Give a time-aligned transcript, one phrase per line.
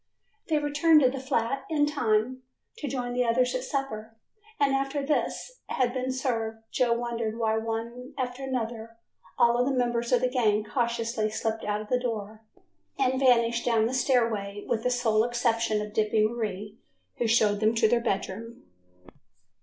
[0.47, 2.41] They returned to the flat in time
[2.79, 4.15] to join the others at supper,
[4.59, 8.97] and after this had been served Joe wondered why one after another,
[9.37, 12.41] all the members of the gang cautiously slipped out of the door
[12.97, 16.79] and vanished down the stairway with the sole exception of "Dippy Marie",
[17.19, 18.63] who showed them to their bedroom.